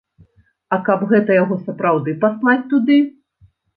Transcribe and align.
А 0.77 0.77
каб 0.87 1.03
гэта 1.11 1.37
яго 1.43 1.57
сапраўды 1.67 2.17
паслаць 2.25 2.59
туды. 2.73 2.97